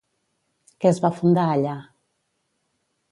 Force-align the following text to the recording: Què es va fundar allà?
Què 0.85 0.89
es 0.91 1.01
va 1.03 1.11
fundar 1.19 1.43
allà? 1.57 1.75